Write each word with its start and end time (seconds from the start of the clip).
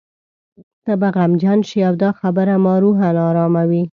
ته 0.85 0.93
به 0.99 1.09
غمجن 1.17 1.59
شې 1.69 1.79
او 1.87 1.93
دا 2.03 2.09
خبره 2.19 2.55
ما 2.65 2.73
روحاً 2.83 3.09
اراموي. 3.29 3.83